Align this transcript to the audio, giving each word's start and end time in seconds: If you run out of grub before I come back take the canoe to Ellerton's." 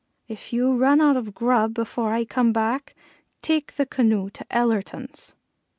If 0.27 0.51
you 0.51 0.75
run 0.75 0.99
out 0.99 1.15
of 1.15 1.35
grub 1.35 1.75
before 1.75 2.11
I 2.11 2.25
come 2.25 2.51
back 2.51 2.95
take 3.43 3.75
the 3.75 3.85
canoe 3.85 4.31
to 4.31 4.43
Ellerton's." 4.49 5.35